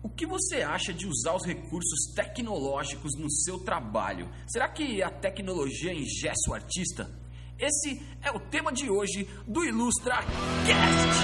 O 0.00 0.08
que 0.08 0.24
você 0.24 0.62
acha 0.62 0.92
de 0.92 1.08
usar 1.08 1.34
os 1.34 1.44
recursos 1.44 2.12
tecnológicos 2.14 3.16
no 3.18 3.28
seu 3.28 3.58
trabalho? 3.58 4.30
Será 4.46 4.68
que 4.68 5.02
a 5.02 5.10
tecnologia 5.10 5.92
engessa 5.92 6.50
o 6.50 6.54
artista? 6.54 7.10
Esse 7.58 8.00
é 8.22 8.30
o 8.30 8.38
tema 8.38 8.72
de 8.72 8.88
hoje 8.88 9.28
do 9.44 9.64
Ilustra 9.64 10.18
Cast. 10.66 11.18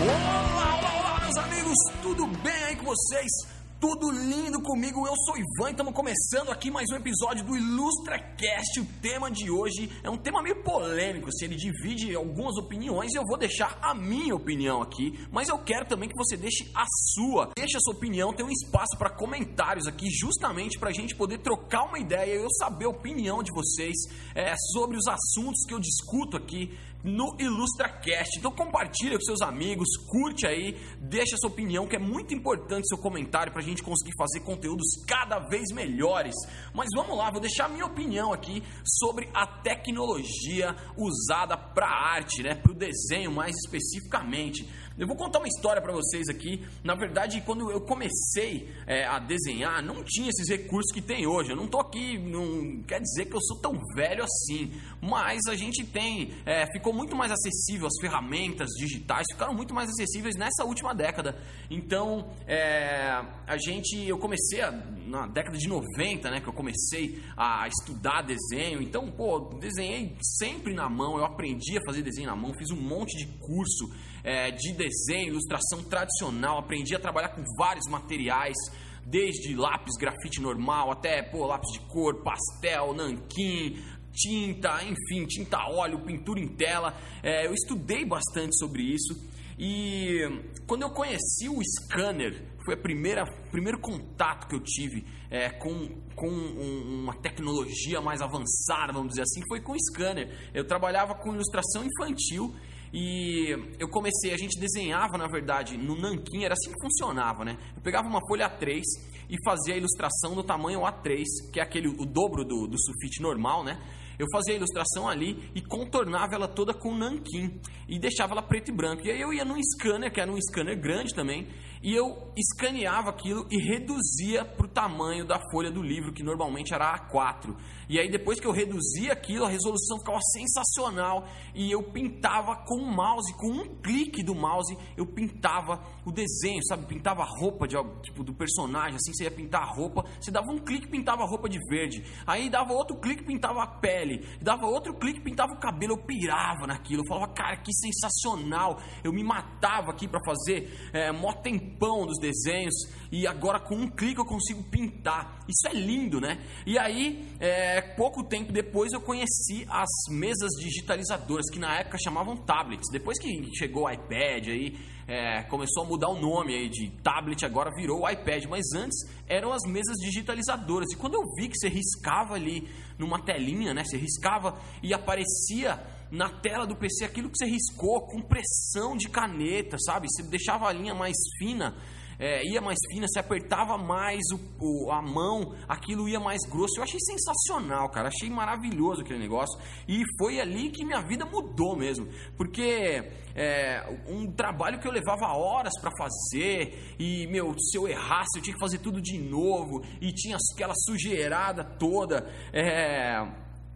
Olá, 0.00 0.50
olá, 0.50 0.98
olá, 0.98 1.20
meus 1.20 1.36
amigos, 1.36 1.76
tudo 2.02 2.26
bem 2.42 2.64
aí 2.64 2.74
com 2.74 2.86
vocês? 2.86 3.61
Tudo 3.82 4.12
lindo 4.12 4.62
comigo, 4.62 5.04
eu 5.08 5.14
sou 5.26 5.34
Ivan 5.36 5.70
e 5.70 5.72
estamos 5.72 5.92
começando 5.92 6.52
aqui 6.52 6.70
mais 6.70 6.88
um 6.92 6.94
episódio 6.94 7.44
do 7.44 7.56
IlustraCast. 7.56 8.78
O 8.78 8.86
tema 9.02 9.28
de 9.28 9.50
hoje 9.50 9.90
é 10.04 10.08
um 10.08 10.16
tema 10.16 10.40
meio 10.40 10.62
polêmico, 10.62 11.28
assim, 11.28 11.46
ele 11.46 11.56
divide 11.56 12.14
algumas 12.14 12.56
opiniões 12.58 13.12
e 13.12 13.18
eu 13.18 13.26
vou 13.26 13.36
deixar 13.36 13.76
a 13.82 13.92
minha 13.92 14.36
opinião 14.36 14.80
aqui, 14.80 15.18
mas 15.32 15.48
eu 15.48 15.58
quero 15.58 15.84
também 15.84 16.08
que 16.08 16.16
você 16.16 16.36
deixe 16.36 16.70
a 16.72 16.84
sua. 17.12 17.50
Deixe 17.56 17.76
a 17.76 17.80
sua 17.80 17.94
opinião, 17.94 18.32
tem 18.32 18.46
um 18.46 18.50
espaço 18.50 18.96
para 18.96 19.10
comentários 19.10 19.88
aqui, 19.88 20.08
justamente 20.12 20.78
para 20.78 20.90
a 20.90 20.92
gente 20.92 21.16
poder 21.16 21.38
trocar 21.38 21.82
uma 21.82 21.98
ideia 21.98 22.36
e 22.36 22.40
eu 22.40 22.50
saber 22.52 22.84
a 22.84 22.90
opinião 22.90 23.42
de 23.42 23.50
vocês 23.52 23.96
é, 24.32 24.54
sobre 24.72 24.96
os 24.96 25.08
assuntos 25.08 25.64
que 25.66 25.74
eu 25.74 25.80
discuto 25.80 26.36
aqui 26.36 26.70
no 27.02 27.36
IlustraCast. 27.38 28.38
Então 28.38 28.50
compartilha 28.50 29.16
com 29.16 29.24
seus 29.24 29.40
amigos, 29.40 29.88
curte 30.06 30.46
aí, 30.46 30.76
deixa 31.00 31.36
sua 31.36 31.50
opinião, 31.50 31.86
que 31.86 31.96
é 31.96 31.98
muito 31.98 32.34
importante 32.34 32.88
seu 32.88 32.98
comentário 32.98 33.52
para 33.52 33.60
a 33.60 33.64
gente 33.64 33.82
conseguir 33.82 34.12
fazer 34.16 34.40
conteúdos 34.40 34.86
cada 35.06 35.38
vez 35.38 35.72
melhores. 35.72 36.34
Mas 36.74 36.88
vamos 36.94 37.16
lá, 37.16 37.30
vou 37.30 37.40
deixar 37.40 37.68
minha 37.68 37.86
opinião 37.86 38.32
aqui 38.32 38.62
sobre 38.84 39.28
a 39.34 39.46
tecnologia 39.46 40.74
usada 40.96 41.56
para 41.56 41.86
arte, 41.86 42.42
né, 42.42 42.54
para 42.54 42.72
o 42.72 42.74
desenho 42.74 43.32
mais 43.32 43.54
especificamente. 43.64 44.68
Eu 44.98 45.06
vou 45.06 45.16
contar 45.16 45.38
uma 45.38 45.48
história 45.48 45.80
para 45.80 45.92
vocês 45.92 46.28
aqui. 46.28 46.62
Na 46.84 46.94
verdade, 46.94 47.40
quando 47.40 47.70
eu 47.70 47.80
comecei 47.80 48.68
é, 48.86 49.06
a 49.06 49.18
desenhar, 49.18 49.82
não 49.82 50.04
tinha 50.04 50.28
esses 50.28 50.48
recursos 50.48 50.92
que 50.92 51.00
tem 51.00 51.26
hoje. 51.26 51.50
Eu 51.50 51.56
não 51.56 51.66
tô 51.66 51.80
aqui, 51.80 52.18
não 52.18 52.82
quer 52.82 53.00
dizer 53.00 53.26
que 53.26 53.34
eu 53.34 53.40
sou 53.40 53.58
tão 53.58 53.72
velho 53.94 54.22
assim, 54.22 54.72
mas 55.00 55.40
a 55.48 55.54
gente 55.54 55.84
tem, 55.84 56.34
é, 56.44 56.66
ficou 56.72 56.92
muito 56.92 57.16
mais 57.16 57.32
acessível 57.32 57.86
as 57.86 57.98
ferramentas 58.00 58.68
digitais, 58.76 59.26
ficaram 59.32 59.54
muito 59.54 59.72
mais 59.74 59.88
acessíveis 59.88 60.36
nessa 60.36 60.64
última 60.64 60.94
década. 60.94 61.36
Então, 61.70 62.30
é, 62.46 63.24
a 63.46 63.56
gente, 63.56 63.96
eu 64.06 64.18
comecei 64.18 64.60
a, 64.60 64.70
na 65.06 65.26
década 65.26 65.56
de 65.56 65.68
90, 65.68 66.30
né, 66.30 66.40
que 66.40 66.48
eu 66.48 66.52
comecei 66.52 67.22
a 67.36 67.68
estudar 67.68 68.22
desenho. 68.22 68.82
Então, 68.82 69.10
pô, 69.10 69.40
desenhei 69.60 70.16
sempre 70.38 70.74
na 70.74 70.88
mão. 70.88 71.16
Eu 71.18 71.24
aprendi 71.24 71.78
a 71.78 71.80
fazer 71.84 72.02
desenho 72.02 72.28
na 72.28 72.36
mão, 72.36 72.52
fiz 72.54 72.70
um 72.70 72.80
monte 72.80 73.16
de 73.16 73.26
curso 73.38 73.92
é, 74.24 74.50
de 74.50 74.72
desenho, 74.72 75.28
ilustração 75.28 75.82
tradicional, 75.82 76.58
aprendi 76.58 76.94
a 76.94 76.98
trabalhar 76.98 77.30
com 77.30 77.42
vários 77.56 77.86
materiais, 77.88 78.56
desde 79.04 79.54
lápis 79.54 79.96
grafite 79.98 80.40
normal 80.40 80.92
até 80.92 81.22
pô, 81.22 81.46
lápis 81.46 81.72
de 81.72 81.80
cor, 81.80 82.22
pastel, 82.22 82.94
nanquim, 82.94 83.82
tinta, 84.12 84.80
enfim, 84.84 85.26
tinta 85.26 85.58
óleo, 85.68 86.00
pintura 86.00 86.40
em 86.40 86.48
tela. 86.48 86.94
É, 87.22 87.46
eu 87.46 87.52
estudei 87.52 88.04
bastante 88.04 88.56
sobre 88.58 88.82
isso. 88.82 89.32
E 89.64 90.18
quando 90.66 90.82
eu 90.82 90.90
conheci 90.90 91.48
o 91.48 91.60
scanner, 91.62 92.34
foi 92.64 92.74
a 92.74 92.76
primeira 92.76 93.24
primeiro 93.48 93.78
contato 93.78 94.48
que 94.48 94.56
eu 94.56 94.60
tive 94.60 95.06
é, 95.30 95.50
com, 95.50 95.88
com 96.16 96.28
um, 96.28 97.02
uma 97.02 97.14
tecnologia 97.14 98.00
mais 98.00 98.20
avançada, 98.20 98.92
vamos 98.92 99.10
dizer 99.10 99.22
assim, 99.22 99.40
foi 99.46 99.60
com 99.60 99.70
o 99.70 99.76
scanner. 99.78 100.50
Eu 100.52 100.66
trabalhava 100.66 101.14
com 101.14 101.32
ilustração 101.32 101.84
infantil 101.84 102.52
e 102.92 103.50
eu 103.78 103.88
comecei, 103.88 104.34
a 104.34 104.36
gente 104.36 104.58
desenhava, 104.58 105.16
na 105.16 105.28
verdade, 105.28 105.78
no 105.78 105.94
nanquim, 105.94 106.42
era 106.42 106.54
assim 106.54 106.72
que 106.72 106.80
funcionava, 106.82 107.44
né? 107.44 107.56
Eu 107.76 107.82
pegava 107.82 108.08
uma 108.08 108.20
folha 108.26 108.50
A3 108.50 108.82
e 109.30 109.36
fazia 109.44 109.74
a 109.74 109.76
ilustração 109.76 110.34
no 110.34 110.42
tamanho 110.42 110.80
A3, 110.80 111.22
que 111.52 111.60
é 111.60 111.62
aquele 111.62 111.86
o 111.86 112.04
dobro 112.04 112.44
do, 112.44 112.66
do 112.66 112.76
sulfite 112.80 113.22
normal, 113.22 113.62
né? 113.62 113.78
Eu 114.18 114.26
fazia 114.32 114.54
a 114.54 114.56
ilustração 114.56 115.08
ali 115.08 115.50
e 115.54 115.60
contornava 115.60 116.34
ela 116.34 116.48
toda 116.48 116.72
com 116.74 116.94
nanquim 116.94 117.60
e 117.88 117.98
deixava 117.98 118.32
ela 118.32 118.42
preto 118.42 118.70
e 118.70 118.72
branco. 118.72 119.06
E 119.06 119.10
aí 119.10 119.20
eu 119.20 119.32
ia 119.32 119.44
num 119.44 119.60
scanner, 119.62 120.12
que 120.12 120.20
era 120.20 120.30
um 120.30 120.40
scanner 120.40 120.80
grande 120.80 121.14
também, 121.14 121.48
e 121.82 121.92
eu 121.94 122.32
escaneava 122.36 123.10
aquilo 123.10 123.46
e 123.50 123.58
reduzia 123.58 124.44
para 124.44 124.66
o 124.66 124.68
tamanho 124.68 125.26
da 125.26 125.40
folha 125.50 125.70
do 125.70 125.82
livro, 125.82 126.12
que 126.12 126.22
normalmente 126.22 126.72
era 126.72 126.96
A4. 126.96 127.56
E 127.88 127.98
aí 127.98 128.08
depois 128.08 128.38
que 128.38 128.46
eu 128.46 128.52
reduzia 128.52 129.12
aquilo, 129.12 129.44
a 129.44 129.48
resolução 129.48 129.98
ficava 129.98 130.20
sensacional 130.32 131.26
e 131.54 131.70
eu 131.70 131.82
pintava 131.82 132.56
com 132.64 132.76
o 132.76 132.86
mouse, 132.86 133.34
com 133.36 133.48
um 133.48 133.76
clique 133.82 134.22
do 134.22 134.34
mouse, 134.34 134.76
eu 134.96 135.04
pintava 135.04 135.82
o 136.06 136.12
desenho, 136.12 136.64
sabe? 136.66 136.86
Pintava 136.86 137.22
a 137.22 137.26
roupa 137.26 137.66
de, 137.66 137.76
tipo, 138.02 138.22
do 138.22 138.32
personagem, 138.32 138.96
assim, 138.96 139.12
você 139.12 139.24
ia 139.24 139.30
pintar 139.30 139.62
a 139.62 139.66
roupa, 139.66 140.04
você 140.20 140.30
dava 140.30 140.50
um 140.52 140.58
clique 140.58 140.88
pintava 140.88 141.22
a 141.22 141.26
roupa 141.26 141.48
de 141.48 141.58
verde, 141.68 142.04
aí 142.26 142.48
dava 142.48 142.72
outro 142.72 142.96
clique 142.96 143.24
pintava 143.24 143.62
a 143.62 143.66
pele, 143.66 144.01
dava 144.40 144.66
outro 144.66 144.94
clique 144.94 145.20
pintava 145.20 145.52
o 145.52 145.58
cabelo, 145.58 145.94
eu 145.94 145.98
pirava 145.98 146.66
naquilo, 146.66 147.02
eu 147.02 147.06
falava, 147.06 147.32
cara, 147.32 147.56
que 147.56 147.72
sensacional, 147.72 148.80
eu 149.02 149.12
me 149.12 149.22
matava 149.22 149.90
aqui 149.90 150.06
para 150.08 150.20
fazer 150.24 150.90
é, 150.92 151.12
mó 151.12 151.32
tempão 151.32 152.06
dos 152.06 152.18
desenhos. 152.18 152.74
E 153.10 153.26
agora 153.26 153.60
com 153.60 153.74
um 153.74 153.88
clique 153.88 154.18
eu 154.18 154.24
consigo 154.24 154.62
pintar, 154.62 155.44
isso 155.48 155.68
é 155.68 155.72
lindo, 155.72 156.20
né? 156.20 156.38
E 156.66 156.78
aí, 156.78 157.28
é, 157.38 157.80
pouco 157.80 158.24
tempo 158.24 158.52
depois 158.52 158.92
eu 158.92 159.00
conheci 159.00 159.66
as 159.68 159.90
mesas 160.10 160.50
digitalizadoras, 160.58 161.50
que 161.50 161.58
na 161.58 161.78
época 161.78 161.98
chamavam 162.02 162.36
tablets, 162.36 162.90
depois 162.90 163.18
que 163.18 163.28
chegou 163.54 163.84
o 163.84 163.90
iPad 163.90 164.48
aí, 164.48 164.76
é, 165.06 165.42
começou 165.44 165.84
a 165.84 165.86
mudar 165.86 166.08
o 166.08 166.20
nome 166.20 166.54
aí 166.54 166.68
de 166.68 166.90
tablet, 167.02 167.44
agora 167.44 167.70
virou 167.74 168.08
iPad, 168.08 168.44
mas 168.44 168.64
antes 168.74 169.08
eram 169.28 169.52
as 169.52 169.62
mesas 169.66 169.96
digitalizadoras. 169.98 170.92
E 170.92 170.96
quando 170.96 171.14
eu 171.14 171.22
vi 171.36 171.48
que 171.48 171.56
você 171.56 171.68
riscava 171.68 172.34
ali 172.34 172.68
numa 172.98 173.20
telinha, 173.20 173.74
né? 173.74 173.84
Você 173.84 173.96
riscava 173.96 174.58
e 174.82 174.94
aparecia 174.94 175.82
na 176.10 176.28
tela 176.28 176.66
do 176.66 176.76
PC 176.76 177.04
aquilo 177.04 177.30
que 177.30 177.38
você 177.38 177.46
riscou 177.46 178.02
com 178.06 178.20
pressão 178.20 178.96
de 178.96 179.08
caneta, 179.08 179.76
sabe? 179.78 180.06
Você 180.10 180.22
deixava 180.22 180.68
a 180.68 180.72
linha 180.72 180.94
mais 180.94 181.16
fina 181.38 181.74
é, 182.22 182.46
ia 182.46 182.60
mais 182.60 182.78
fina, 182.88 183.04
se 183.08 183.18
apertava 183.18 183.76
mais 183.76 184.20
o, 184.32 184.38
o, 184.64 184.92
a 184.92 185.02
mão, 185.02 185.56
aquilo 185.66 186.08
ia 186.08 186.20
mais 186.20 186.38
grosso. 186.48 186.78
Eu 186.78 186.84
achei 186.84 187.00
sensacional, 187.00 187.88
cara. 187.90 188.06
Achei 188.06 188.30
maravilhoso 188.30 189.00
aquele 189.00 189.18
negócio. 189.18 189.58
E 189.88 190.04
foi 190.16 190.40
ali 190.40 190.70
que 190.70 190.84
minha 190.84 191.02
vida 191.02 191.26
mudou 191.26 191.74
mesmo. 191.76 192.06
Porque 192.36 193.02
é, 193.34 194.04
um 194.06 194.30
trabalho 194.30 194.78
que 194.78 194.86
eu 194.86 194.92
levava 194.92 195.36
horas 195.36 195.72
para 195.80 195.90
fazer, 195.98 196.94
e 196.96 197.26
meu, 197.26 197.58
se 197.58 197.76
eu 197.76 197.88
errasse, 197.88 198.38
eu 198.38 198.42
tinha 198.42 198.54
que 198.54 198.60
fazer 198.60 198.78
tudo 198.78 199.02
de 199.02 199.18
novo, 199.18 199.82
e 200.00 200.12
tinha 200.12 200.36
aquela 200.54 200.74
sujeirada 200.76 201.64
toda. 201.64 202.32
É, 202.52 203.20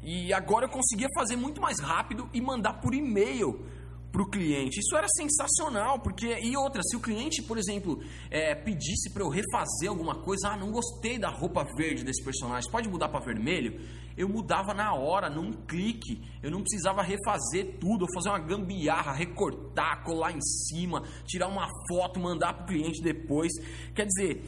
e 0.04 0.32
agora 0.32 0.66
eu 0.66 0.70
conseguia 0.70 1.08
fazer 1.16 1.34
muito 1.34 1.60
mais 1.60 1.80
rápido 1.80 2.30
e 2.32 2.40
mandar 2.40 2.74
por 2.74 2.94
e-mail 2.94 3.66
para 4.16 4.22
o 4.22 4.30
cliente. 4.30 4.80
Isso 4.80 4.96
era 4.96 5.06
sensacional, 5.08 6.00
porque 6.00 6.38
e 6.40 6.56
outra, 6.56 6.82
se 6.82 6.96
o 6.96 7.00
cliente, 7.00 7.42
por 7.42 7.58
exemplo, 7.58 8.00
é, 8.30 8.54
pedisse 8.54 9.10
para 9.12 9.22
eu 9.22 9.28
refazer 9.28 9.90
alguma 9.90 10.14
coisa, 10.14 10.48
ah, 10.48 10.56
não 10.56 10.72
gostei 10.72 11.18
da 11.18 11.28
roupa 11.28 11.66
verde 11.76 12.02
desse 12.02 12.24
personagem, 12.24 12.70
pode 12.70 12.88
mudar 12.88 13.10
para 13.10 13.22
vermelho? 13.22 13.78
Eu 14.16 14.26
mudava 14.26 14.72
na 14.72 14.94
hora, 14.94 15.28
num 15.28 15.52
clique. 15.52 16.22
Eu 16.42 16.50
não 16.50 16.62
precisava 16.62 17.02
refazer 17.02 17.76
tudo, 17.78 18.06
ou 18.06 18.14
fazer 18.14 18.30
uma 18.30 18.38
gambiarra, 18.38 19.12
recortar, 19.12 20.02
colar 20.02 20.32
em 20.32 20.40
cima, 20.40 21.02
tirar 21.26 21.48
uma 21.48 21.68
foto, 21.86 22.18
mandar 22.18 22.54
para 22.54 22.64
o 22.64 22.66
cliente 22.68 23.02
depois. 23.02 23.52
Quer 23.94 24.06
dizer, 24.06 24.42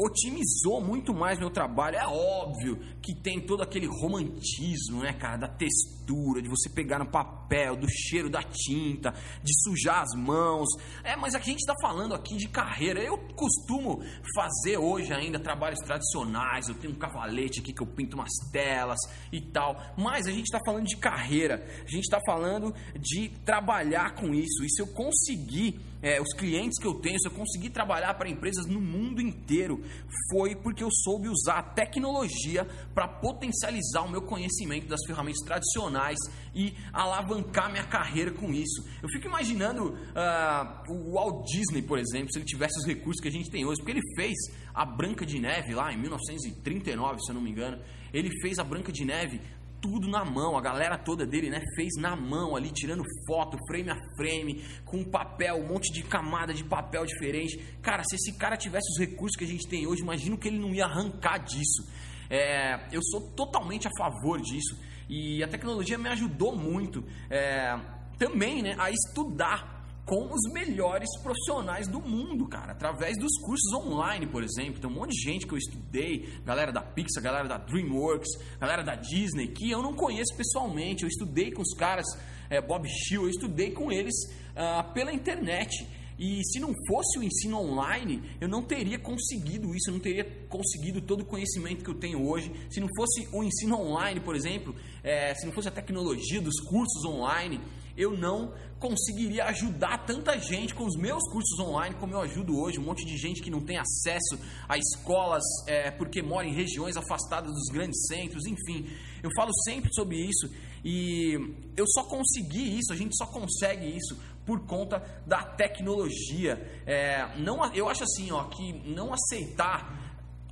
otimizou 0.00 0.80
muito 0.80 1.12
mais 1.12 1.38
meu 1.38 1.50
trabalho. 1.50 1.96
É 1.96 2.06
óbvio 2.06 2.78
que 3.02 3.14
tem 3.14 3.38
todo 3.40 3.62
aquele 3.62 3.86
romantismo, 3.86 5.02
né, 5.02 5.12
cara, 5.12 5.36
da 5.36 5.48
textura, 5.48 6.40
de 6.40 6.48
você 6.48 6.70
pegar 6.70 6.98
no 6.98 7.06
papel, 7.06 7.76
do 7.76 7.86
cheiro 7.88 8.30
da 8.30 8.42
tinta, 8.42 9.12
de 9.42 9.52
sujar 9.62 10.02
as 10.02 10.16
mãos. 10.16 10.68
É, 11.04 11.16
mas 11.16 11.34
aqui 11.34 11.50
a 11.50 11.52
gente 11.52 11.60
está 11.60 11.74
falando 11.82 12.14
aqui 12.14 12.36
de 12.36 12.48
carreira. 12.48 13.02
Eu 13.02 13.18
costumo 13.36 14.02
fazer 14.34 14.78
hoje 14.78 15.12
ainda 15.12 15.38
trabalhos 15.38 15.80
tradicionais. 15.80 16.68
Eu 16.68 16.74
tenho 16.76 16.94
um 16.94 16.98
cavalete 16.98 17.60
aqui 17.60 17.72
que 17.72 17.82
eu 17.82 17.86
pinto 17.86 18.16
umas 18.16 18.32
telas 18.50 18.98
e 19.30 19.40
tal. 19.40 19.76
Mas 19.96 20.26
a 20.26 20.30
gente 20.30 20.44
está 20.44 20.60
falando 20.64 20.86
de 20.86 20.96
carreira. 20.96 21.62
A 21.86 21.90
gente 21.90 22.04
está 22.04 22.18
falando 22.24 22.74
de 22.98 23.28
trabalhar 23.44 24.14
com 24.14 24.34
isso. 24.34 24.64
E 24.64 24.70
se 24.70 24.80
eu 24.80 24.86
conseguir 24.86 25.89
é, 26.02 26.20
os 26.20 26.32
clientes 26.34 26.78
que 26.80 26.86
eu 26.86 26.94
tenho, 26.94 27.18
se 27.20 27.28
eu 27.28 27.32
conseguir 27.32 27.70
trabalhar 27.70 28.14
para 28.14 28.28
empresas 28.28 28.66
no 28.66 28.80
mundo 28.80 29.20
inteiro, 29.20 29.82
foi 30.30 30.54
porque 30.54 30.82
eu 30.82 30.88
soube 30.90 31.28
usar 31.28 31.58
a 31.58 31.62
tecnologia 31.62 32.66
para 32.94 33.06
potencializar 33.06 34.02
o 34.02 34.10
meu 34.10 34.22
conhecimento 34.22 34.86
das 34.86 35.00
ferramentas 35.06 35.44
tradicionais 35.44 36.18
e 36.54 36.74
alavancar 36.92 37.70
minha 37.70 37.84
carreira 37.84 38.30
com 38.30 38.52
isso. 38.52 38.86
Eu 39.02 39.08
fico 39.08 39.26
imaginando 39.26 39.90
uh, 39.90 40.92
o 40.92 41.12
Walt 41.12 41.46
Disney, 41.46 41.82
por 41.82 41.98
exemplo, 41.98 42.32
se 42.32 42.38
ele 42.38 42.46
tivesse 42.46 42.78
os 42.78 42.86
recursos 42.86 43.20
que 43.20 43.28
a 43.28 43.32
gente 43.32 43.50
tem 43.50 43.64
hoje, 43.64 43.80
porque 43.80 43.92
ele 43.92 44.14
fez 44.16 44.36
a 44.74 44.84
Branca 44.84 45.26
de 45.26 45.38
Neve 45.38 45.74
lá 45.74 45.92
em 45.92 45.98
1939, 45.98 47.20
se 47.20 47.30
eu 47.30 47.34
não 47.34 47.42
me 47.42 47.50
engano. 47.50 47.78
Ele 48.12 48.30
fez 48.40 48.58
a 48.58 48.64
Branca 48.64 48.90
de 48.90 49.04
Neve 49.04 49.40
tudo 49.80 50.08
na 50.08 50.24
mão, 50.24 50.56
a 50.56 50.60
galera 50.60 50.98
toda 50.98 51.26
dele, 51.26 51.50
né, 51.50 51.60
fez 51.74 51.94
na 51.98 52.14
mão 52.14 52.56
ali, 52.56 52.70
tirando 52.70 53.02
foto, 53.26 53.56
frame 53.66 53.90
a 53.90 53.96
frame, 54.16 54.64
com 54.84 55.02
papel, 55.04 55.56
um 55.56 55.68
monte 55.68 55.92
de 55.92 56.02
camada 56.02 56.52
de 56.52 56.64
papel 56.64 57.04
diferente. 57.06 57.58
Cara, 57.82 58.02
se 58.04 58.16
esse 58.16 58.32
cara 58.36 58.56
tivesse 58.56 58.90
os 58.92 58.98
recursos 58.98 59.36
que 59.36 59.44
a 59.44 59.48
gente 59.48 59.66
tem 59.66 59.86
hoje, 59.86 60.02
imagino 60.02 60.36
que 60.36 60.48
ele 60.48 60.58
não 60.58 60.74
ia 60.74 60.84
arrancar 60.84 61.38
disso. 61.38 61.88
É, 62.28 62.88
eu 62.92 63.02
sou 63.02 63.22
totalmente 63.32 63.88
a 63.88 63.90
favor 63.98 64.40
disso 64.40 64.78
e 65.08 65.42
a 65.42 65.48
tecnologia 65.48 65.98
me 65.98 66.08
ajudou 66.08 66.54
muito 66.54 67.02
é, 67.28 67.76
também, 68.16 68.62
né, 68.62 68.76
a 68.78 68.90
estudar 68.90 69.79
com 70.04 70.32
os 70.32 70.52
melhores 70.52 71.08
profissionais 71.22 71.86
do 71.86 72.00
mundo, 72.00 72.48
cara, 72.48 72.72
através 72.72 73.16
dos 73.18 73.36
cursos 73.40 73.72
online, 73.74 74.26
por 74.26 74.42
exemplo. 74.42 74.80
Tem 74.80 74.90
um 74.90 74.94
monte 74.94 75.10
de 75.10 75.22
gente 75.22 75.46
que 75.46 75.54
eu 75.54 75.58
estudei, 75.58 76.28
galera 76.44 76.72
da 76.72 76.82
Pixar, 76.82 77.22
galera 77.22 77.48
da 77.48 77.58
DreamWorks, 77.58 78.28
galera 78.58 78.82
da 78.82 78.94
Disney, 78.94 79.48
que 79.48 79.70
eu 79.70 79.82
não 79.82 79.94
conheço 79.94 80.36
pessoalmente. 80.36 81.04
Eu 81.04 81.08
estudei 81.08 81.52
com 81.52 81.62
os 81.62 81.74
caras, 81.74 82.06
é, 82.48 82.60
Bob 82.60 82.88
Shield, 82.88 83.24
eu 83.24 83.30
estudei 83.30 83.70
com 83.70 83.92
eles 83.92 84.14
uh, 84.50 84.92
pela 84.92 85.12
internet. 85.12 85.86
E 86.18 86.44
se 86.44 86.60
não 86.60 86.74
fosse 86.86 87.18
o 87.18 87.22
ensino 87.22 87.58
online, 87.58 88.22
eu 88.38 88.46
não 88.46 88.62
teria 88.62 88.98
conseguido 88.98 89.74
isso, 89.74 89.88
eu 89.88 89.94
não 89.94 90.00
teria 90.00 90.24
conseguido 90.50 91.00
todo 91.00 91.22
o 91.22 91.24
conhecimento 91.24 91.82
que 91.82 91.88
eu 91.88 91.94
tenho 91.94 92.28
hoje. 92.28 92.52
Se 92.68 92.78
não 92.78 92.88
fosse 92.94 93.26
o 93.32 93.42
ensino 93.42 93.80
online, 93.80 94.20
por 94.20 94.36
exemplo, 94.36 94.74
é, 95.02 95.34
se 95.34 95.46
não 95.46 95.52
fosse 95.52 95.68
a 95.68 95.70
tecnologia 95.70 96.42
dos 96.42 96.60
cursos 96.60 97.06
online, 97.06 97.58
eu 97.96 98.16
não 98.16 98.52
conseguiria 98.78 99.44
ajudar 99.46 100.06
tanta 100.06 100.38
gente 100.38 100.74
com 100.74 100.84
os 100.84 100.96
meus 100.96 101.22
cursos 101.30 101.58
online 101.60 101.94
como 101.96 102.14
eu 102.14 102.20
ajudo 102.20 102.58
hoje. 102.58 102.78
Um 102.78 102.84
monte 102.84 103.04
de 103.04 103.16
gente 103.16 103.42
que 103.42 103.50
não 103.50 103.60
tem 103.60 103.76
acesso 103.76 104.38
a 104.68 104.78
escolas 104.78 105.44
é, 105.66 105.90
porque 105.90 106.22
mora 106.22 106.46
em 106.46 106.54
regiões 106.54 106.96
afastadas 106.96 107.52
dos 107.52 107.68
grandes 107.68 108.06
centros, 108.06 108.46
enfim. 108.46 108.88
Eu 109.22 109.30
falo 109.36 109.50
sempre 109.64 109.92
sobre 109.92 110.16
isso 110.16 110.50
e 110.84 111.54
eu 111.76 111.84
só 111.88 112.04
consegui 112.04 112.78
isso, 112.78 112.92
a 112.92 112.96
gente 112.96 113.14
só 113.16 113.26
consegue 113.26 113.86
isso 113.86 114.18
por 114.46 114.60
conta 114.60 115.02
da 115.26 115.42
tecnologia. 115.42 116.82
É, 116.86 117.36
não, 117.38 117.72
eu 117.74 117.88
acho 117.88 118.02
assim, 118.04 118.32
ó, 118.32 118.44
que 118.44 118.72
não 118.88 119.12
aceitar 119.12 120.00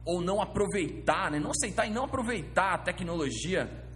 ou 0.05 0.21
não 0.21 0.41
aproveitar, 0.41 1.31
né? 1.31 1.39
não 1.39 1.51
aceitar 1.51 1.87
e 1.87 1.91
não 1.91 2.05
aproveitar 2.05 2.75
a 2.75 2.79
tecnologia 2.79 3.88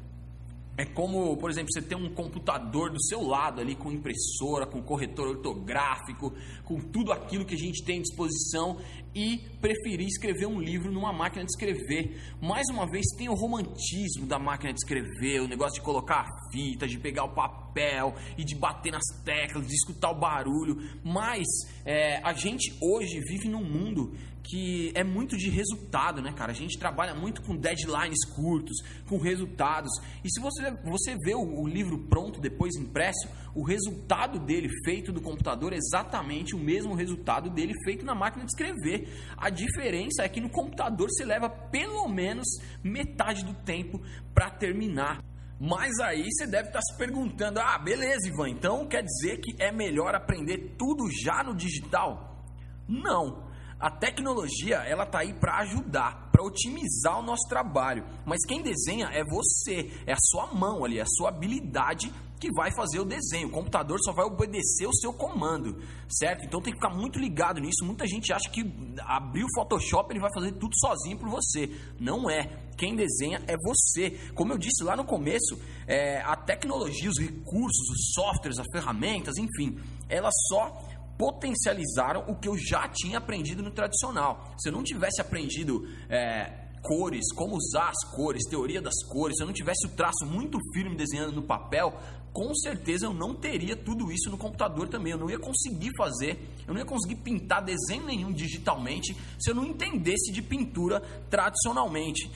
é 0.77 0.87
como, 0.87 1.37
por 1.37 1.51
exemplo, 1.51 1.71
você 1.71 1.83
ter 1.83 1.95
um 1.95 2.09
computador 2.15 2.91
do 2.91 3.03
seu 3.03 3.23
lado 3.23 3.61
ali 3.61 3.75
com 3.75 3.93
impressora, 3.93 4.67
com 4.67 4.83
corretor 4.83 5.29
ortográfico, 5.29 6.33
com 6.65 6.81
tudo 6.81 7.13
aquilo 7.13 7.45
que 7.45 7.55
a 7.55 7.59
gente 7.59 7.85
tem 7.85 7.99
à 7.99 8.03
disposição 8.03 8.79
e 9.15 9.39
preferir 9.61 10.07
escrever 10.07 10.47
um 10.47 10.59
livro 10.59 10.91
numa 10.91 11.13
máquina 11.13 11.45
de 11.45 11.51
escrever. 11.51 12.19
Mais 12.41 12.67
uma 12.71 12.91
vez, 12.91 13.05
tem 13.19 13.29
o 13.29 13.35
romantismo 13.35 14.27
da 14.27 14.39
máquina 14.39 14.73
de 14.73 14.79
escrever, 14.79 15.43
o 15.43 15.49
negócio 15.49 15.75
de 15.75 15.83
colocar 15.83 16.21
a 16.21 16.51
fita, 16.51 16.89
de 16.89 16.99
pegar 16.99 17.25
o 17.25 17.35
papel 17.35 18.15
e 18.39 18.45
de 18.45 18.55
bater 18.55 18.93
nas 18.93 19.05
teclas, 19.23 19.67
de 19.67 19.75
escutar 19.75 20.11
o 20.11 20.19
barulho. 20.19 20.79
Mas 21.05 21.47
é, 21.85 22.17
a 22.25 22.33
gente 22.33 22.75
hoje 22.81 23.21
vive 23.29 23.49
num 23.49 23.63
mundo 23.63 24.15
que 24.43 24.93
é 24.95 25.05
muito 25.05 25.37
de 25.37 25.49
resultado, 25.49 26.21
né, 26.21 26.33
cara? 26.33 26.53
A 26.53 26.55
gente 26.55 26.79
trabalha 26.79 27.15
muito 27.15 27.43
com 27.43 27.57
deadlines 27.57 28.25
curtos, 28.35 28.77
com 29.09 29.17
resultados. 29.17 29.91
E 30.25 30.31
se 30.31 30.41
você, 30.41 30.62
você 30.85 31.17
vê 31.25 31.35
o, 31.35 31.61
o, 31.61 31.67
livro 31.67 31.99
pronto, 32.09 32.41
depois 32.41 32.75
impresso, 32.77 33.29
o 33.55 33.63
resultado 33.63 34.39
dele 34.39 34.69
feito 34.85 35.13
do 35.13 35.21
computador 35.21 35.73
é 35.73 35.77
exatamente 35.77 36.55
o 36.55 36.59
mesmo 36.59 36.95
resultado 36.95 37.51
dele 37.51 37.75
feito 37.85 38.05
na 38.05 38.15
máquina 38.15 38.45
de 38.45 38.51
escrever. 38.51 39.09
A 39.37 39.51
diferença 39.51 40.23
é 40.23 40.29
que 40.29 40.41
no 40.41 40.49
computador 40.49 41.09
você 41.11 41.25
leva 41.25 41.49
pelo 41.49 42.09
menos 42.09 42.47
metade 42.83 43.45
do 43.45 43.55
tempo 43.55 44.01
para 44.35 44.51
terminar. 44.51 45.23
Mas 45.61 45.99
aí 46.01 46.27
você 46.31 46.47
deve 46.47 46.69
estar 46.69 46.81
tá 46.81 46.83
se 46.83 46.97
perguntando: 46.97 47.61
ah, 47.61 47.79
beleza, 47.79 48.29
Ivan, 48.29 48.51
então 48.51 48.87
quer 48.87 49.05
dizer 49.05 49.39
que 49.39 49.55
é 49.63 49.71
melhor 49.71 50.15
aprender 50.15 50.75
tudo 50.77 51.05
já 51.23 51.45
no 51.45 51.55
digital? 51.55 52.45
Não. 52.89 53.52
A 53.83 53.91
tecnologia, 53.91 54.77
ela 54.87 55.05
tá 55.05 55.19
aí 55.19 55.35
para 55.35 55.59
ajudar, 55.59 56.31
para 56.31 56.41
otimizar 56.41 57.19
o 57.19 57.23
nosso 57.23 57.49
trabalho. 57.49 58.07
Mas 58.25 58.47
quem 58.47 58.63
desenha 58.63 59.09
é 59.13 59.25
você, 59.25 59.91
é 60.07 60.13
a 60.13 60.21
sua 60.21 60.55
mão 60.55 60.85
ali, 60.85 61.01
é 61.01 61.03
a 61.03 61.17
sua 61.17 61.31
habilidade 61.31 62.15
que 62.39 62.49
vai 62.53 62.73
fazer 62.73 63.01
o 63.01 63.05
desenho. 63.05 63.49
O 63.49 63.51
computador 63.51 63.99
só 64.05 64.13
vai 64.13 64.25
obedecer 64.25 64.87
o 64.87 64.95
seu 64.95 65.13
comando, 65.13 65.83
certo? 66.09 66.45
Então 66.45 66.61
tem 66.61 66.73
que 66.73 66.79
ficar 66.79 66.95
muito 66.95 67.19
ligado 67.19 67.61
nisso. 67.61 67.85
Muita 67.85 68.07
gente 68.07 68.33
acha 68.33 68.49
que 68.51 68.63
abrir 69.01 69.43
o 69.43 69.53
Photoshop 69.53 70.13
ele 70.13 70.21
vai 70.21 70.31
fazer 70.33 70.53
tudo 70.53 70.73
sozinho 70.79 71.19
por 71.19 71.29
você. 71.29 71.69
Não 71.99 72.31
é. 72.31 72.51
Quem 72.77 72.95
desenha 72.95 73.43
é 73.49 73.57
você. 73.57 74.11
Como 74.35 74.53
eu 74.53 74.59
disse 74.59 74.83
lá 74.85 74.97
no 74.97 75.05
começo, 75.05 75.57
é, 75.89 76.21
a 76.23 76.37
tecnologia, 76.37 77.11
os 77.11 77.19
recursos, 77.19 77.89
os 77.91 78.13
softwares, 78.13 78.59
as 78.59 78.67
ferramentas, 78.73 79.37
enfim, 79.39 79.79
elas 80.09 80.35
só 80.49 80.81
potencializaram 81.23 82.25
o 82.27 82.35
que 82.35 82.49
eu 82.49 82.59
já 82.59 82.89
tinha 82.89 83.19
aprendido 83.19 83.63
no 83.63 83.71
tradicional. 83.71 84.53
Se 84.59 84.69
eu 84.69 84.73
não 84.73 84.83
tivesse 84.83 85.21
aprendido 85.21 85.87
é, 86.11 86.51
cores, 86.83 87.33
como 87.37 87.55
usar 87.55 87.91
as 87.91 88.17
cores, 88.17 88.43
teoria 88.51 88.83
das 88.83 89.05
cores, 89.05 89.37
se 89.37 89.43
eu 89.45 89.47
não 89.47 89.55
tivesse 89.55 89.87
o 89.87 89.91
traço 89.91 90.27
muito 90.27 90.59
firme 90.75 90.97
desenhando 90.97 91.33
no 91.33 91.43
papel, 91.43 91.97
com 92.33 92.53
certeza 92.57 93.07
eu 93.07 93.15
não 93.15 93.37
teria 93.37 93.77
tudo 93.77 94.11
isso 94.11 94.31
no 94.31 94.37
computador 94.37 94.89
também. 94.89 95.13
Eu 95.13 95.19
não 95.19 95.31
ia 95.31 95.39
conseguir 95.39 95.93
fazer, 95.97 96.41
eu 96.67 96.75
não 96.75 96.81
ia 96.81 96.87
conseguir 96.87 97.15
pintar 97.15 97.63
desenho 97.63 98.05
nenhum 98.05 98.33
digitalmente 98.33 99.17
se 99.39 99.49
eu 99.49 99.55
não 99.55 99.65
entendesse 99.65 100.33
de 100.33 100.43
pintura 100.43 101.01
tradicionalmente. 101.31 102.33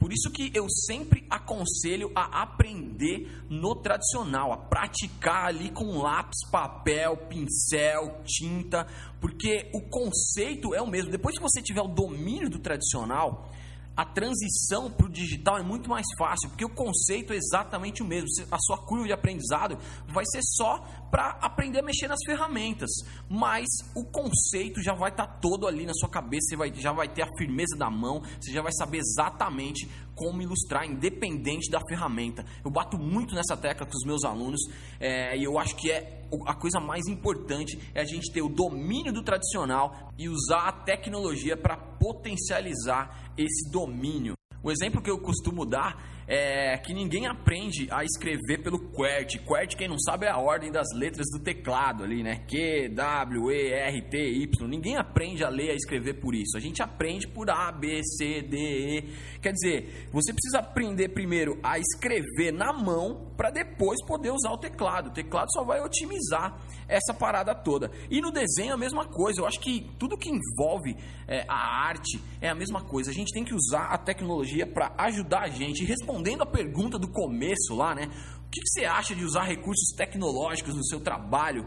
Por 0.00 0.14
isso 0.14 0.30
que 0.30 0.50
eu 0.54 0.66
sempre 0.86 1.26
aconselho 1.28 2.10
a 2.14 2.42
aprender 2.42 3.30
no 3.50 3.76
tradicional, 3.76 4.50
a 4.50 4.56
praticar 4.56 5.48
ali 5.48 5.70
com 5.70 5.98
lápis, 5.98 6.38
papel, 6.50 7.18
pincel, 7.28 8.22
tinta, 8.24 8.86
porque 9.20 9.70
o 9.74 9.82
conceito 9.82 10.74
é 10.74 10.80
o 10.80 10.86
mesmo. 10.86 11.10
Depois 11.10 11.36
que 11.36 11.42
você 11.42 11.60
tiver 11.60 11.82
o 11.82 11.88
domínio 11.88 12.48
do 12.48 12.58
tradicional, 12.58 13.50
a 13.94 14.04
transição 14.06 14.90
para 14.90 15.04
o 15.04 15.10
digital 15.10 15.58
é 15.58 15.62
muito 15.62 15.90
mais 15.90 16.06
fácil, 16.18 16.48
porque 16.48 16.64
o 16.64 16.74
conceito 16.74 17.34
é 17.34 17.36
exatamente 17.36 18.02
o 18.02 18.06
mesmo. 18.06 18.26
A 18.50 18.58
sua 18.58 18.78
curva 18.78 19.04
de 19.04 19.12
aprendizado 19.12 19.76
vai 20.08 20.24
ser 20.32 20.40
só 20.42 20.82
para 21.10 21.38
aprender 21.40 21.80
a 21.80 21.82
mexer 21.82 22.08
nas 22.08 22.20
ferramentas, 22.24 22.90
mas 23.28 23.66
o 23.94 24.04
conceito 24.04 24.82
já 24.82 24.94
vai 24.94 25.10
estar 25.10 25.26
tá 25.26 25.38
todo 25.40 25.66
ali 25.66 25.84
na 25.84 25.94
sua 25.94 26.08
cabeça, 26.08 26.48
você 26.48 26.56
vai, 26.56 26.72
já 26.74 26.92
vai 26.92 27.08
ter 27.08 27.22
a 27.22 27.28
firmeza 27.36 27.76
da 27.76 27.90
mão, 27.90 28.22
você 28.40 28.52
já 28.52 28.62
vai 28.62 28.72
saber 28.72 28.98
exatamente 28.98 29.88
como 30.14 30.42
ilustrar, 30.42 30.84
independente 30.84 31.70
da 31.70 31.80
ferramenta. 31.88 32.44
Eu 32.64 32.70
bato 32.70 32.98
muito 32.98 33.34
nessa 33.34 33.56
tecla 33.56 33.86
com 33.86 33.96
os 33.96 34.04
meus 34.04 34.24
alunos 34.24 34.60
é, 34.98 35.36
e 35.36 35.44
eu 35.44 35.58
acho 35.58 35.74
que 35.76 35.90
é 35.90 36.20
a 36.46 36.54
coisa 36.54 36.78
mais 36.78 37.06
importante 37.08 37.78
é 37.94 38.00
a 38.00 38.04
gente 38.04 38.32
ter 38.32 38.42
o 38.42 38.48
domínio 38.48 39.12
do 39.12 39.22
tradicional 39.22 40.12
e 40.16 40.28
usar 40.28 40.68
a 40.68 40.72
tecnologia 40.72 41.56
para 41.56 41.76
potencializar 41.76 43.32
esse 43.36 43.68
domínio. 43.70 44.39
O 44.62 44.70
exemplo 44.70 45.00
que 45.00 45.10
eu 45.10 45.18
costumo 45.18 45.64
dar 45.64 46.20
é 46.26 46.76
que 46.78 46.92
ninguém 46.92 47.26
aprende 47.26 47.88
a 47.90 48.04
escrever 48.04 48.62
pelo 48.62 48.78
QWERTY. 48.78 49.38
QWERTY, 49.40 49.76
quem 49.76 49.88
não 49.88 49.98
sabe, 49.98 50.26
é 50.26 50.30
a 50.30 50.38
ordem 50.38 50.70
das 50.70 50.86
letras 50.94 51.26
do 51.32 51.40
teclado 51.40 52.04
ali, 52.04 52.22
né? 52.22 52.44
Q, 52.46 52.90
W, 52.90 53.50
E, 53.50 53.72
R, 53.72 54.02
T, 54.02 54.18
Y. 54.18 54.68
Ninguém 54.68 54.96
aprende 54.96 55.42
a 55.42 55.48
ler 55.48 55.68
e 55.68 55.70
a 55.70 55.74
escrever 55.74 56.20
por 56.20 56.34
isso. 56.34 56.56
A 56.56 56.60
gente 56.60 56.82
aprende 56.82 57.26
por 57.26 57.50
A, 57.50 57.72
B, 57.72 58.02
C, 58.04 58.42
D, 58.42 58.56
E. 58.56 59.02
Quer 59.40 59.52
dizer, 59.52 60.08
você 60.12 60.32
precisa 60.32 60.58
aprender 60.58 61.08
primeiro 61.08 61.58
a 61.62 61.78
escrever 61.78 62.52
na 62.52 62.72
mão 62.72 63.29
para 63.40 63.48
depois 63.50 64.04
poder 64.04 64.30
usar 64.30 64.50
o 64.50 64.58
teclado. 64.58 65.06
O 65.06 65.12
teclado 65.14 65.50
só 65.54 65.64
vai 65.64 65.80
otimizar 65.80 66.60
essa 66.86 67.14
parada 67.14 67.54
toda. 67.54 67.90
E 68.10 68.20
no 68.20 68.30
desenho 68.30 68.72
é 68.72 68.74
a 68.74 68.76
mesma 68.76 69.06
coisa. 69.06 69.40
Eu 69.40 69.46
acho 69.46 69.58
que 69.60 69.90
tudo 69.98 70.18
que 70.18 70.28
envolve 70.28 70.94
é, 71.26 71.46
a 71.48 71.86
arte 71.86 72.20
é 72.38 72.50
a 72.50 72.54
mesma 72.54 72.82
coisa. 72.82 73.10
A 73.10 73.14
gente 73.14 73.32
tem 73.32 73.42
que 73.42 73.54
usar 73.54 73.86
a 73.86 73.96
tecnologia 73.96 74.66
para 74.66 74.92
ajudar 74.98 75.44
a 75.44 75.48
gente. 75.48 75.82
E 75.82 75.86
respondendo 75.86 76.42
a 76.42 76.46
pergunta 76.46 76.98
do 76.98 77.08
começo 77.08 77.74
lá, 77.74 77.94
né? 77.94 78.10
O 78.46 78.50
que, 78.50 78.60
que 78.60 78.68
você 78.68 78.84
acha 78.84 79.14
de 79.14 79.24
usar 79.24 79.44
recursos 79.44 79.88
tecnológicos 79.96 80.74
no 80.74 80.84
seu 80.84 81.00
trabalho? 81.00 81.64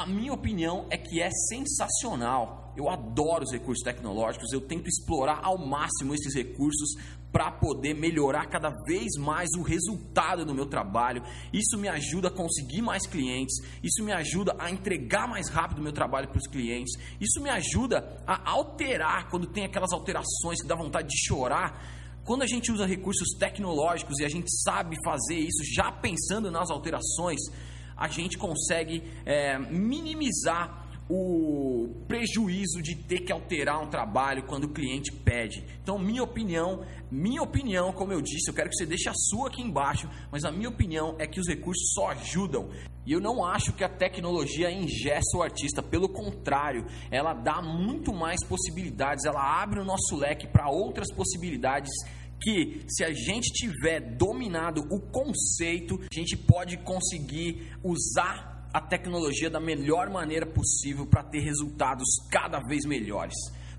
A 0.00 0.06
minha 0.06 0.32
opinião 0.32 0.86
é 0.88 0.96
que 0.96 1.20
é 1.20 1.28
sensacional. 1.30 2.72
Eu 2.74 2.88
adoro 2.88 3.44
os 3.44 3.52
recursos 3.52 3.84
tecnológicos, 3.84 4.50
eu 4.50 4.62
tento 4.62 4.88
explorar 4.88 5.40
ao 5.42 5.58
máximo 5.58 6.14
esses 6.14 6.34
recursos 6.34 6.94
para 7.30 7.50
poder 7.52 7.92
melhorar 7.92 8.46
cada 8.46 8.70
vez 8.86 9.18
mais 9.18 9.50
o 9.58 9.62
resultado 9.62 10.42
do 10.42 10.54
meu 10.54 10.64
trabalho. 10.64 11.22
Isso 11.52 11.76
me 11.76 11.86
ajuda 11.86 12.28
a 12.28 12.30
conseguir 12.30 12.80
mais 12.80 13.06
clientes, 13.06 13.54
isso 13.82 14.02
me 14.02 14.10
ajuda 14.10 14.56
a 14.58 14.70
entregar 14.70 15.28
mais 15.28 15.50
rápido 15.50 15.80
o 15.80 15.82
meu 15.82 15.92
trabalho 15.92 16.28
para 16.28 16.38
os 16.38 16.46
clientes, 16.46 16.98
isso 17.20 17.38
me 17.42 17.50
ajuda 17.50 18.22
a 18.26 18.50
alterar 18.50 19.28
quando 19.28 19.48
tem 19.48 19.66
aquelas 19.66 19.92
alterações 19.92 20.62
que 20.62 20.66
dá 20.66 20.74
vontade 20.74 21.08
de 21.08 21.26
chorar. 21.26 22.22
Quando 22.24 22.40
a 22.40 22.46
gente 22.46 22.72
usa 22.72 22.86
recursos 22.86 23.36
tecnológicos 23.38 24.18
e 24.18 24.24
a 24.24 24.30
gente 24.30 24.48
sabe 24.64 24.96
fazer 25.04 25.36
isso 25.36 25.62
já 25.74 25.92
pensando 25.92 26.50
nas 26.50 26.70
alterações, 26.70 27.38
a 28.00 28.08
gente 28.08 28.38
consegue 28.38 29.02
é, 29.26 29.58
minimizar 29.58 30.88
o 31.10 31.88
prejuízo 32.06 32.80
de 32.80 32.94
ter 32.94 33.18
que 33.20 33.32
alterar 33.32 33.82
um 33.82 33.88
trabalho 33.88 34.44
quando 34.44 34.64
o 34.64 34.68
cliente 34.68 35.10
pede. 35.12 35.64
Então, 35.82 35.98
minha 35.98 36.22
opinião, 36.22 36.84
minha 37.10 37.42
opinião, 37.42 37.92
como 37.92 38.12
eu 38.12 38.22
disse, 38.22 38.48
eu 38.48 38.54
quero 38.54 38.70
que 38.70 38.76
você 38.76 38.86
deixe 38.86 39.08
a 39.08 39.12
sua 39.14 39.48
aqui 39.48 39.60
embaixo, 39.60 40.08
mas 40.30 40.44
a 40.44 40.52
minha 40.52 40.68
opinião 40.68 41.16
é 41.18 41.26
que 41.26 41.40
os 41.40 41.48
recursos 41.48 41.92
só 41.92 42.10
ajudam. 42.10 42.70
E 43.04 43.12
eu 43.12 43.20
não 43.20 43.44
acho 43.44 43.72
que 43.72 43.82
a 43.82 43.88
tecnologia 43.88 44.70
engessa 44.70 45.36
o 45.36 45.42
artista, 45.42 45.82
pelo 45.82 46.08
contrário, 46.08 46.86
ela 47.10 47.34
dá 47.34 47.60
muito 47.60 48.14
mais 48.14 48.38
possibilidades, 48.46 49.24
ela 49.24 49.60
abre 49.60 49.80
o 49.80 49.84
nosso 49.84 50.14
leque 50.14 50.46
para 50.46 50.70
outras 50.70 51.12
possibilidades 51.12 51.90
que 52.42 52.82
se 52.88 53.04
a 53.04 53.12
gente 53.12 53.52
tiver 53.52 54.00
dominado 54.16 54.82
o 54.90 55.00
conceito, 55.00 56.00
a 56.10 56.14
gente 56.14 56.36
pode 56.36 56.76
conseguir 56.78 57.72
usar 57.82 58.68
a 58.72 58.80
tecnologia 58.80 59.50
da 59.50 59.60
melhor 59.60 60.08
maneira 60.10 60.46
possível 60.46 61.06
para 61.06 61.24
ter 61.24 61.40
resultados 61.40 62.06
cada 62.30 62.60
vez 62.60 62.84
melhores. 62.84 63.34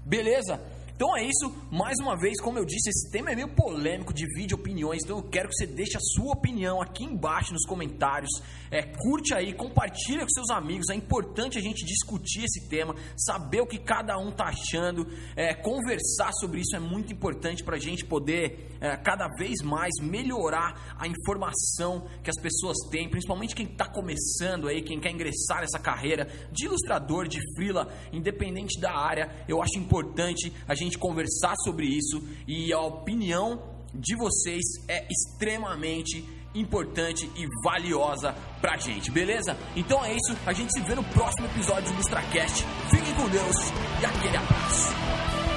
Beleza? 0.06 0.62
Então 0.96 1.18
é 1.18 1.24
isso, 1.24 1.52
mais 1.72 1.98
uma 2.00 2.16
vez, 2.18 2.40
como 2.42 2.58
eu 2.58 2.66
disse, 2.66 2.90
esse 2.90 3.12
tema 3.12 3.32
é 3.32 3.36
meio 3.36 3.50
polêmico, 3.50 4.14
divide 4.14 4.54
opiniões, 4.54 5.02
então 5.04 5.18
eu 5.18 5.24
quero 5.24 5.50
que 5.50 5.56
você 5.56 5.66
deixe 5.66 5.98
a 5.98 6.00
sua 6.00 6.34
opinião 6.34 6.82
aqui 6.82 7.04
embaixo 7.04 7.54
nos 7.54 7.66
comentários, 7.66 8.30
é, 8.70 8.84
curte 8.84 9.34
aí, 9.34 9.54
compartilha 9.54 10.22
com 10.22 10.30
seus 10.30 10.50
amigos, 10.50 10.90
é 10.90 10.96
importante 10.96 11.58
a 11.58 11.62
gente 11.62 11.86
discutir 11.86 12.44
esse 12.44 12.70
tema, 12.70 12.96
saber 13.18 13.62
o 13.62 13.68
que 13.68 13.78
cada 13.78 14.18
um 14.18 14.30
está 14.30 14.46
achando, 14.46 15.08
é, 15.36 15.54
conversar 15.54 16.32
sobre 16.34 16.62
isso 16.62 16.76
é 16.76 16.80
muito 16.80 17.12
importante 17.12 17.64
para 17.64 17.76
a 17.76 17.80
gente 17.80 18.06
poder 18.06 18.72
é, 18.80 18.96
cada 18.98 19.28
vez 19.38 19.62
mais 19.64 19.92
melhorar 20.02 20.96
a 20.98 21.08
informação 21.08 22.08
que 22.24 22.30
as 22.30 22.40
pessoas 22.40 22.78
têm, 22.90 23.10
principalmente 23.10 23.56
quem 23.56 23.66
está 23.66 23.86
começando 23.86 24.68
aí, 24.68 24.82
quem 24.82 25.00
quer 25.00 25.12
ingressar 25.12 25.62
nessa 25.62 25.80
carreira 25.80 26.28
de 26.52 26.66
ilustrador, 26.66 27.28
de 27.28 27.40
freela, 27.56 27.88
independente 28.12 28.80
da 28.80 28.92
área, 28.92 29.44
eu 29.48 29.62
acho 29.62 29.78
importante 29.78 30.52
a 30.68 30.76
gente 30.76 30.91
gente 30.92 30.98
conversar 30.98 31.56
sobre 31.64 31.86
isso 31.86 32.22
e 32.46 32.74
a 32.74 32.82
opinião 32.82 33.62
de 33.94 34.16
vocês 34.16 34.62
é 34.88 35.08
extremamente 35.10 36.24
importante 36.54 37.30
e 37.36 37.48
valiosa 37.64 38.36
pra 38.60 38.78
gente, 38.78 39.10
beleza? 39.10 39.58
Então 39.76 40.04
é 40.04 40.14
isso, 40.14 40.38
a 40.46 40.52
gente 40.52 40.74
se 40.74 40.82
vê 40.82 40.94
no 40.96 41.04
próximo 41.06 41.48
episódio 41.48 41.90
do 41.92 41.98
Lustracast. 41.98 42.66
Fiquem 42.90 43.14
com 43.16 43.30
Deus 43.30 43.56
e 44.02 44.06
aquele 44.06 44.38
abraço. 44.38 45.51